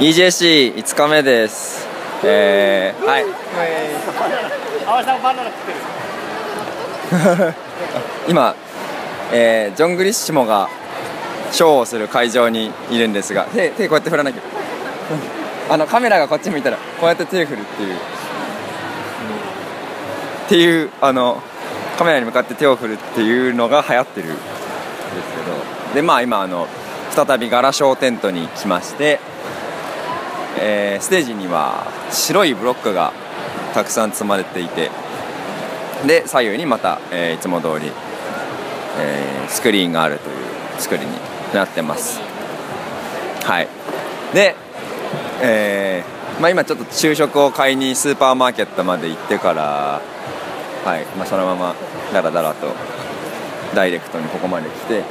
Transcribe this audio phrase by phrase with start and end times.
[0.00, 1.84] EJC5 日目です。
[2.22, 3.24] えー、はい。
[8.30, 8.54] 今、
[9.32, 10.68] えー、ジョン・グリッシモが
[11.50, 14.38] ショーをする会場にいるんですが手手こうやって振らなきゃ。
[15.74, 17.98] あのカメラがこっち見たらこうやって手振るっていう、っ
[20.48, 21.42] ていうあの
[21.98, 24.46] カメラに向かって手を振るっていうのが流行ってるんです
[25.88, 25.94] けど。
[25.94, 26.68] でまあ今あの
[27.10, 29.18] 再びガラショーテントに来まして、
[30.58, 33.12] えーステージには白いブロックが
[33.74, 34.90] たくさん積まれていて
[36.06, 37.90] で左右にまた、えーいつも通り、
[38.98, 41.12] えースクリーンがあるという作りに
[41.54, 42.20] なってます。
[43.44, 43.68] はい。
[44.34, 44.54] で、
[45.40, 50.02] えーまあ、今ちょっと昼食を買いにスーパーマーケットまで行ってから
[50.84, 51.74] はい、まあ、そのまま
[52.12, 52.66] ダラダラと
[53.74, 55.02] ダイレクトにここまで来て、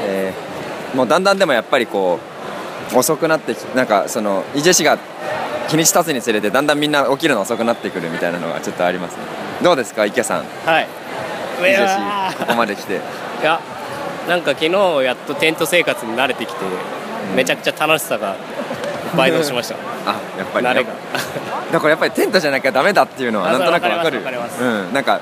[0.00, 2.51] えーもうだんだんでもやっぱりこう
[2.94, 4.98] 遅くなってきなんかそのイジェシが
[5.68, 9.22] 日にち経つにつれてだんだんみんな起きるの遅くなってくるみたいなのがちょっとありますね。
[9.62, 10.44] どうですか池さん？
[10.66, 10.88] はい。
[11.60, 12.94] イジェシここまで来て。
[12.94, 13.60] いや
[14.28, 16.60] なんか昨日やっとテント生活に慣れてきて
[17.34, 18.36] めちゃくちゃ楽しさが
[19.16, 19.76] 倍増しました。
[20.06, 20.90] あやっぱり慣れが。
[21.72, 24.20] だからやっぱりテントじゃなきゃダメだっていうのは あなんとなくわかる
[24.60, 24.92] うん。
[24.92, 25.20] なんか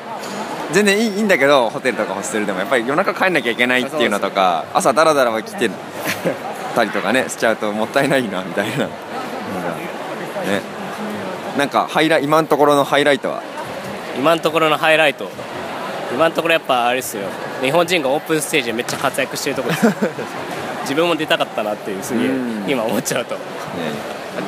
[0.72, 5.70] 全然いいいいんだけどホテルとかホステルでもやっぱり夜中帰んなきゃいけないっていうのとか朝ダラダラ起きて
[6.75, 8.85] たりとかねしちゃうともったいないなみたいな。
[8.85, 8.91] のが
[10.47, 10.61] ね。
[11.57, 13.43] なんかハイラ今のところのハイライトは
[14.17, 15.29] 今のところのハイライト
[16.13, 17.25] 今のところやっぱあれですよ
[17.61, 19.87] 日本人がオープンステージでめっちゃ活躍してるところです
[20.83, 23.41] 自分も出たかったなっていうすげえうん今思っちゃうとね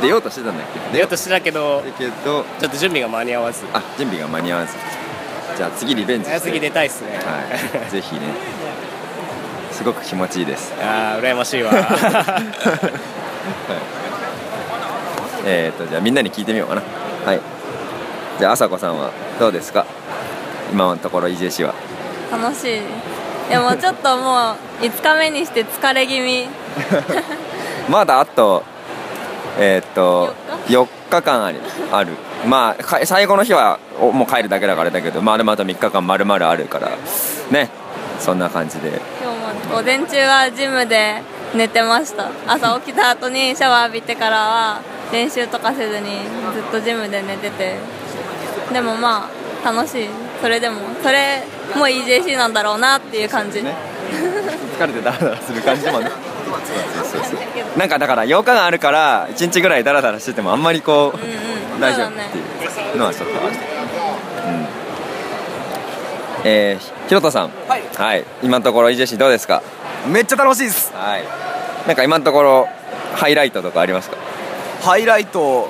[0.01, 4.75] 出ようとしてたんだっけ出ようとしてたけどだけどちょっと準備が間に合わずあ準備が間に合わず
[5.57, 8.21] じゃあ次リベンジして次出たいっすねはいぜひね
[9.83, 10.73] すごく気持ちいいです。
[10.81, 11.73] あー羨ましいわ。
[15.45, 16.83] えー、とじゃあみんなに聞いてみようかな。
[17.27, 17.41] はい。
[18.39, 19.11] じゃあ朝子さんは
[19.41, 19.85] どうですか？
[20.71, 21.75] 今のところ EJC は。
[22.31, 22.81] 楽しい。
[23.51, 26.47] でもちょっともう5日目にして疲れ気味。
[27.91, 28.63] まだあと
[29.59, 30.33] えっ、と
[30.69, 31.23] 4日？
[31.23, 31.59] 間ある
[31.91, 32.13] ある。
[32.47, 36.91] まあか最後の日はおもう帰るだけだからだけどまあでもあと3日間丸々あるから
[37.51, 37.69] ね。
[38.21, 39.01] そんな感じで
[39.71, 41.23] 午前中はジムで
[41.55, 42.31] 寝てました。
[42.47, 44.83] 朝起きた後にシャワー浴びてからは
[45.13, 46.07] 練習とかせずに
[46.55, 47.77] ずっとジムで寝てて。
[48.73, 49.29] でもま
[49.65, 50.09] あ楽しい。
[50.41, 51.43] それでもそれ
[51.77, 53.75] も EJC なんだろうなっていう感じ、ね。
[54.79, 56.11] 疲れてダラダラする感じもね。
[57.77, 61.81] なんかだから8日間あるから1日ぐらいダラダラしててもあんまりこう、うんうん。
[61.81, 63.53] 大丈夫っていうのはちょっとある、
[64.47, 64.83] うん
[66.45, 67.51] えー、ひろとさん。
[67.69, 68.25] はい。
[68.43, 69.63] 今のところ EJC どうですか？
[70.09, 70.93] めっちゃ楽しいです。
[70.95, 71.25] はい。
[71.87, 72.69] なんか今のところ
[73.15, 74.17] ハイライトとかありますか？
[74.83, 75.69] ハイライト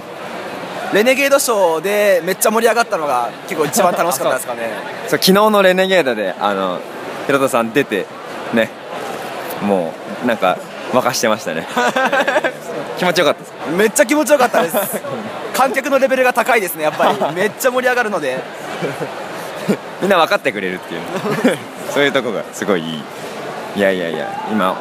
[0.94, 4.71] レネゲードショーでめっちゃ盛り上がったのが結構一番楽しかったですかね。
[5.09, 5.19] そう。
[5.19, 6.81] 昨日のレネゲードであの
[7.27, 8.06] ひろとさん出て
[8.55, 8.71] ね。
[9.62, 9.93] も
[10.25, 10.59] うなんか
[10.93, 11.66] 沸かしてましたね。
[12.99, 14.77] 気持ちよかったですめっちゃ気持ちよかったです。
[15.55, 17.34] 観客のレベルが高いですねやっぱり。
[17.34, 18.38] めっちゃ盛り上がるので
[20.03, 21.00] みんな分かってくれるっていう。
[21.93, 23.03] そういうとこがすごいいい。
[23.77, 24.75] いやいやいや今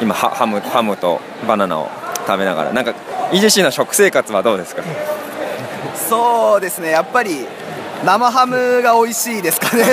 [0.00, 1.88] 今ハハムハムとバナナを
[2.26, 2.72] 食べながら。
[2.72, 2.92] なんか
[3.32, 4.82] EJC の食生活はどうですか？
[6.08, 6.90] そうですね。
[6.90, 7.46] やっぱり
[8.04, 9.84] 生ハムが美味しいですかね。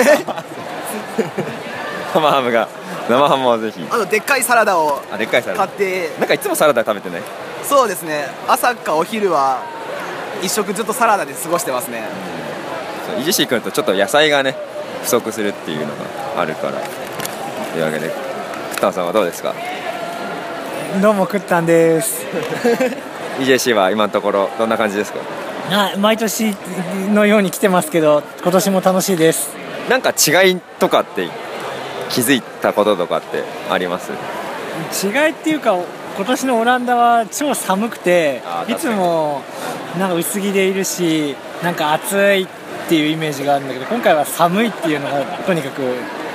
[2.14, 2.68] 生ハムが
[3.08, 3.86] 生ハムをぜひ。
[3.90, 5.66] あとでっかいサラダをあでっかいサラダ。
[5.66, 6.10] 買って。
[6.18, 7.22] なんかいつもサラダ食べてない？
[7.62, 8.28] そうですね。
[8.48, 9.58] 朝かお昼は
[10.42, 12.02] 一食ずっとサラダで過ごしてますね
[13.10, 14.56] そう EJC 来るとちょっと野菜がね
[15.02, 16.80] 不足するっていうのがあるから。
[17.72, 18.10] というわけで
[18.74, 19.54] クタンさんはどうですか？
[21.00, 22.26] どうもくったんです。
[23.38, 25.20] EJC は今のところどんな感じですか？
[25.74, 26.56] はい、毎年
[27.12, 29.54] のように来てますけど、今年も楽しいです。
[29.88, 31.28] なんか違いとかって
[32.10, 34.10] 気づいたこととかってあります？
[35.06, 35.76] 違いっていうか、
[36.16, 39.42] 今年のオランダは超寒くていつも
[39.96, 42.46] なんか薄着でいるし、なんか暑いっ
[42.88, 45.82] ていうイメージがあるんだけど、今回は寒いっていうのがとにかく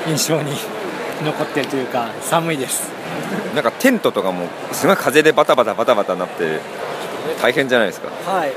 [0.08, 0.52] 印象に
[1.24, 2.92] 残ってるというか、寒いです。
[3.56, 6.60] なんかテントとかもすごい風でバタバタバタバタなって
[7.42, 8.52] 大変じゃないですかはい。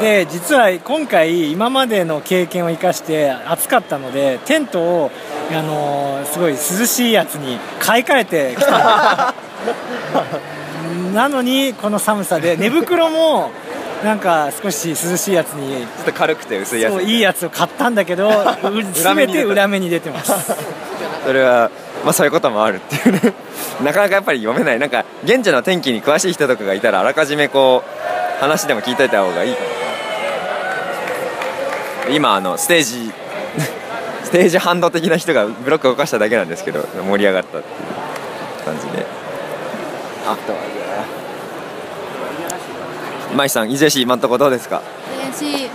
[0.00, 5.10] で実は今回今までの経験を生かして暑かったのでテントを
[5.52, 9.34] あのーすごい涼しいやつに買い替えてきた
[11.14, 13.50] なのにこの寒さで寝袋も
[14.04, 18.30] なんか少し涼しいやつにちょっと軽くて薄いやついいやつを買ったんだけど
[18.92, 20.32] 全て裏目に出てます。
[21.24, 21.70] それは
[22.04, 23.32] まあそういうこともあるっていうね。
[23.82, 24.78] なかなかやっぱり読めない。
[24.78, 29.60] なんか現地の天気に詳しい人とかがいたらあらかじめこう話でも聞いといた方がいいか
[32.08, 33.12] な今あのステージ
[34.24, 37.70] ステージハンド的な人がブロックを動かしただけなんですけど盛り上がったってい
[38.62, 39.06] う感じで。
[40.26, 40.58] あとは
[43.34, 44.82] マイさん EJC 今のところどうですか？
[45.22, 45.68] 練習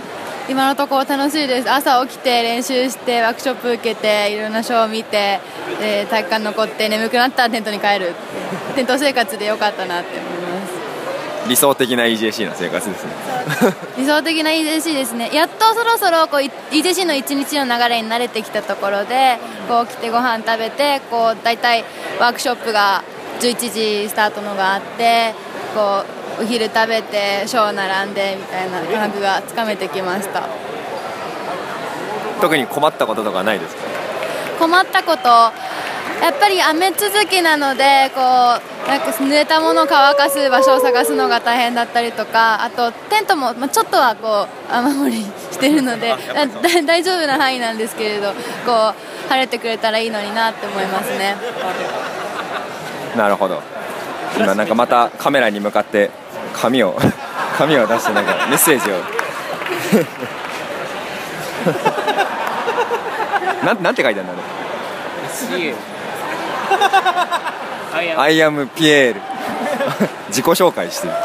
[0.48, 1.70] 今のところ楽しいです。
[1.70, 5.40] 朝起きて練習してワークショップ受けていろんなショーを見て
[5.80, 8.12] で体育館残って眠くなったらテントに帰る。
[8.74, 11.48] テント生活でよかったなって思います。
[11.48, 13.12] 理想的な EJC の生活ですね。
[13.96, 15.30] 理想的な EJC ですね。
[15.32, 16.40] やっとそろそろこう
[16.74, 21.84] EJC の一日の流れに慣れてきたところでこう来てご飯食べてこう大体
[22.20, 23.02] ワークショップが
[23.40, 23.72] 11
[24.04, 25.34] 時スタートのがあって
[25.74, 30.42] こうお昼食べてショー並んでみたいな感覚がつかめてきました。
[32.40, 33.82] 特に困ったこととかないですか？
[34.58, 46.16] 困ったことやっぱり雨続きなのでこうなんか濡れたものを乾かす場所を探すのが大変だったりとかあとテントも、まあ、ちょっとはこう雨漏りしてるのでだ
[46.86, 48.28] 大丈夫な範囲なんですけれど
[48.64, 51.36] こう晴れてくれたらいいのになって思いますね。
[53.16, 53.60] なるほど
[54.36, 56.10] 今なんかまたカメラに向かって
[56.54, 56.96] 紙を
[57.56, 58.94] 紙を出してなんかメッセージを。
[63.64, 64.42] なんなんて書いてあるんだろう。
[65.32, 65.74] See
[68.18, 69.20] I am ピエール
[70.28, 71.12] 自己紹介してる。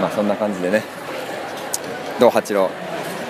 [0.00, 0.82] まあそんな感じでね。
[2.18, 2.70] どう八郎？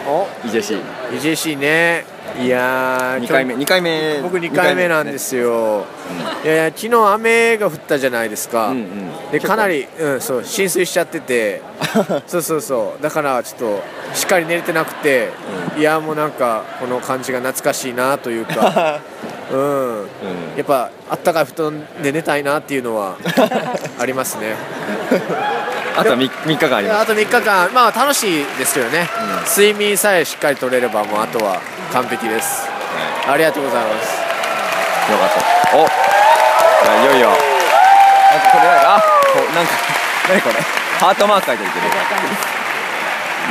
[0.07, 0.27] お。
[0.47, 0.81] EJC
[1.13, 2.05] EJC ね
[2.41, 3.55] いやー2回目。
[3.55, 4.21] 2回目。
[4.23, 5.85] 僕2回目なんですよ、
[6.45, 9.31] いやいや昨日雨が降ったじゃないですか、うんうん。
[9.31, 11.61] でかなり、うん、そう浸水しちゃってて。
[12.27, 13.03] そうそうそう。
[13.03, 13.83] だからちょっと
[14.15, 15.29] しっかり寝れてなくて、
[15.77, 19.01] いやもうなんかこの感じが懐かしいなというか。
[19.53, 20.09] うん、
[20.57, 23.17] やっぱあったかい布団で寝たいなっていうのは
[24.01, 24.57] ありますね。
[25.95, 27.01] あと 3, 3日間あります。
[27.03, 27.71] あと3日間。
[27.75, 29.11] まあ楽しいですけどね、
[29.47, 31.61] 睡眠さえしっかり取れればもうあとは
[31.93, 32.67] 完璧です、
[33.29, 34.23] ありがとうございます。
[35.13, 35.29] よかっ
[35.71, 35.77] た。
[35.77, 35.81] お。
[35.85, 37.29] じゃあいよいよ。
[37.29, 39.73] なんかこれあこうなんか
[40.29, 40.55] 何これ？
[40.99, 41.85] ハートマーク書いてるけど。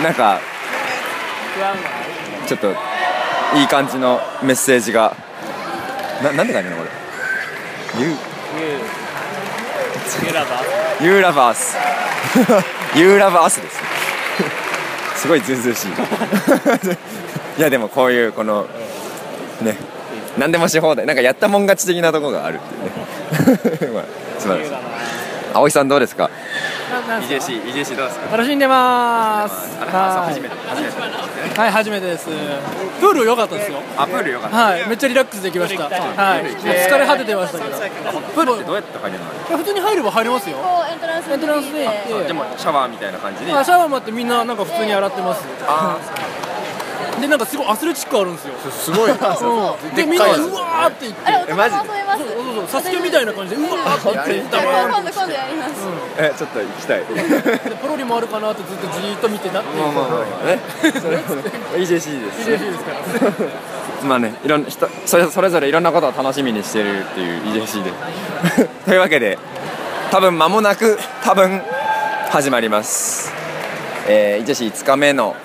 [0.04, 0.40] なんか
[2.48, 2.74] ちょっと
[3.56, 5.16] いい感じのメッセージが。
[6.24, 6.90] ななんて書いてるのこれ
[8.04, 8.18] ？You
[10.24, 10.66] You love us
[11.04, 11.76] You love us
[12.96, 13.78] You love us です。
[15.22, 15.92] すごいずうずうしい
[17.58, 18.66] いやでもこういうこの
[19.62, 19.78] ね
[20.38, 21.06] 何でもし放題。
[21.06, 22.60] なんかやったもん勝ち的なところがあるっ
[23.78, 24.00] ていうね。
[24.00, 24.04] まあ
[24.40, 24.72] 素晴らしい。
[25.54, 26.30] 葵さんどうですか
[27.28, 28.38] ？EJC EJC どうですか？
[28.38, 29.78] 楽しんでます。
[29.82, 29.86] は
[30.30, 30.56] い初めて。
[30.70, 32.28] 初めてはい初めてです。
[33.02, 33.80] プール良かったですよ。
[33.98, 34.56] あプールよかった。
[34.56, 34.88] はい。
[34.88, 35.84] めっちゃリラックスできました。
[35.84, 35.90] は
[36.38, 36.46] い。
[36.46, 37.72] 疲れ果ててましたけど。
[38.34, 39.58] プールってどうやって入れるの？
[39.58, 40.56] 普通に入れば入れますよ。
[40.90, 41.86] エントランスエントランスで。
[41.86, 43.52] 行ってでもシャワーみたいな感じで。
[43.52, 45.44] あシャワーもあってみんななんか普通に洗ってます。
[45.68, 45.98] あ
[47.20, 48.54] でなんかすごいアスレチックあるんですよ。
[48.72, 49.12] す ごい。
[49.96, 51.22] でみんなうわーって言って。
[51.50, 55.72] えマジそうそうそうサスケみたいな感じでうわーって言っ今度今度やります。
[56.18, 57.00] えちょっと行きたい。
[57.00, 59.84] でポロリもあるかなってずっとじーっと見てたっていう。
[59.84, 60.60] まあまあまあね。
[61.78, 62.50] EJC です。
[62.50, 63.32] 嬉しいですから。
[64.08, 67.92] まあね、いろんな人それそれぞれいろんなことを楽しみにしてるっていう EJC で。
[68.86, 69.38] というわけで
[70.10, 71.62] 多分間もなく多分
[72.32, 73.32] 始まります、
[74.08, 75.36] えー、EJC5 日目の、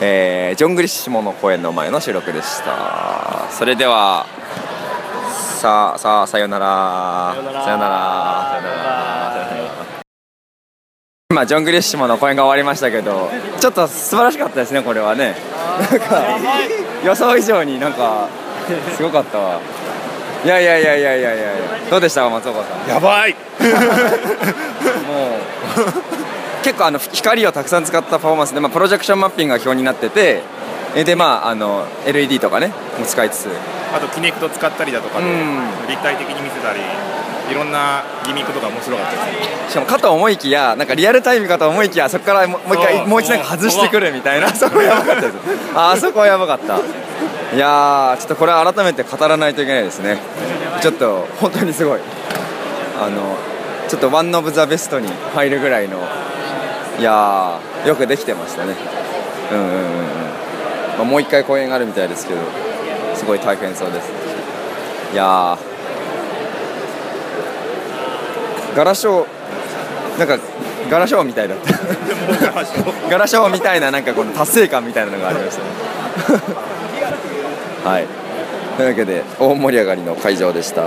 [0.00, 3.46] えージョングリッシモの公演の前の収録でした。
[3.50, 4.26] それでは
[5.32, 7.32] さあさあさよなら。
[7.34, 7.60] さよなら。
[7.60, 8.34] さよなら。
[11.30, 15.34] 今ジョン・グリッシモの公演が終わりましたけどちょっと素晴らしかったですねこれはね。
[15.90, 16.38] なんか
[17.04, 18.28] 予想以上になんか
[18.96, 19.60] すごかったわ。
[20.44, 21.90] いやいやいやいやいやいやいや。
[21.90, 22.88] どうでしたか松岡さん？
[22.88, 23.34] やばい。
[23.64, 25.38] も
[26.12, 26.13] う
[26.64, 30.42] 結構あの光をたくさん使ったパフォーマンスで、まあ、プロジェクションマッピングが表になってて
[30.96, 32.68] えでまああの LED とかね
[32.98, 33.48] も使いつつ。
[33.94, 35.88] あとキネクト使ったりだとかでうん。
[35.88, 36.80] 立体的に見せたり
[37.50, 39.70] いろんなギミックとか面白かったですね。
[39.70, 45.34] しかもかと思いきやなんかリアルタイムかと思いきやそこからももう一回もう一度外してくるみたいなそこやばかったです。
[45.74, 46.78] ああそこはやばかった。
[47.54, 50.18] いやーちょっとこれは改めて語らないといけないですね。
[50.80, 52.00] ちょっと本当にすごい。
[53.00, 53.36] あの
[53.88, 55.98] ちょっとワン・オブ・ザ・ベストに入るぐらいの
[56.98, 58.74] いやーよくできてましたね。
[59.52, 59.78] うんうんうんうん、
[60.98, 62.40] まあ、もう一回公演があるみたいですけど
[63.14, 64.10] すごい大変そうです。
[65.12, 65.74] いやー。
[68.76, 70.38] ガラショーなんか
[70.90, 71.72] ガラショーみたいだった。
[73.08, 75.68] ガラショーみたいななんかこの達成感みたいなのがありましたね。
[77.84, 78.06] はい。
[78.76, 80.82] というわけで大盛り上がりの会場でした